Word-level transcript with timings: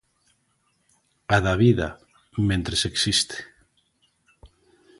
A 1.35 1.37
da 1.45 1.53
vida, 1.63 1.87
mentres 2.49 2.81
existe. 2.91 3.37